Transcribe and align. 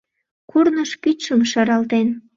Курныж 0.49 0.91
кӱчшым 1.03 1.41
шаралтен 1.51 2.07